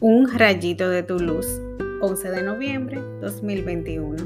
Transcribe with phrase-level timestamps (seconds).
[0.00, 1.60] Un rayito de tu luz,
[2.02, 4.16] 11 de noviembre 2021.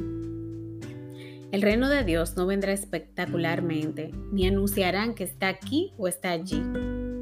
[1.50, 6.62] El reino de Dios no vendrá espectacularmente, ni anunciarán que está aquí o está allí,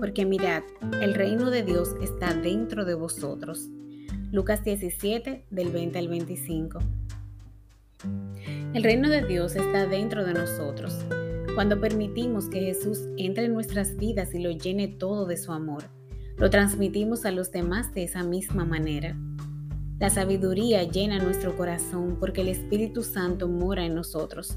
[0.00, 0.64] porque mirad,
[1.00, 3.68] el reino de Dios está dentro de vosotros.
[4.32, 6.80] Lucas 17, del 20 al 25.
[8.74, 11.06] El reino de Dios está dentro de nosotros.
[11.54, 15.84] Cuando permitimos que Jesús entre en nuestras vidas y lo llene todo de su amor,
[16.40, 19.14] lo transmitimos a los demás de esa misma manera.
[19.98, 24.56] La sabiduría llena nuestro corazón porque el Espíritu Santo mora en nosotros.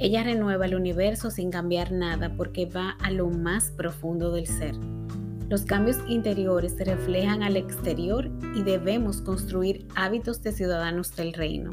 [0.00, 4.74] Ella renueva el universo sin cambiar nada porque va a lo más profundo del ser.
[5.48, 11.70] Los cambios interiores se reflejan al exterior y debemos construir hábitos de ciudadanos del reino.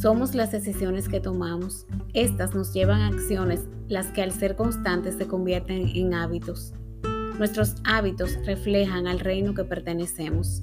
[0.00, 1.86] Somos las decisiones que tomamos.
[2.14, 6.72] Estas nos llevan a acciones, las que al ser constantes se convierten en hábitos.
[7.38, 10.62] Nuestros hábitos reflejan al reino que pertenecemos.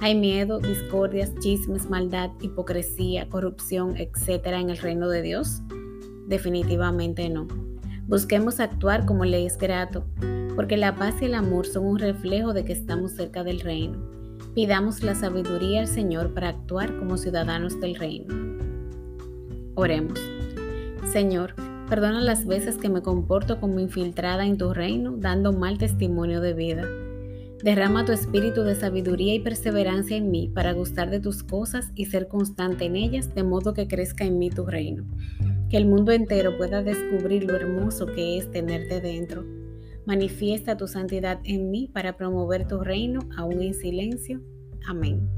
[0.00, 4.46] Hay miedo, discordias, chismes, maldad, hipocresía, corrupción, etc.
[4.46, 5.60] en el reino de Dios?
[6.26, 7.46] Definitivamente no.
[8.06, 10.04] Busquemos actuar como le es grato,
[10.56, 13.98] porque la paz y el amor son un reflejo de que estamos cerca del reino.
[14.54, 18.34] Pidamos la sabiduría al Señor para actuar como ciudadanos del reino.
[19.74, 20.18] Oremos.
[21.12, 21.54] Señor,
[21.90, 26.54] Perdona las veces que me comporto como infiltrada en tu reino, dando mal testimonio de
[26.54, 26.86] vida.
[27.64, 32.06] Derrama tu espíritu de sabiduría y perseverancia en mí para gustar de tus cosas y
[32.06, 35.04] ser constante en ellas, de modo que crezca en mí tu reino.
[35.68, 39.44] Que el mundo entero pueda descubrir lo hermoso que es tenerte dentro.
[40.06, 44.40] Manifiesta tu santidad en mí para promover tu reino aún en silencio.
[44.86, 45.28] Amén.